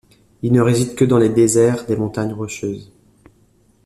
[0.41, 2.91] Il ne réside que dans les déserts des Montagnes Rocheuses.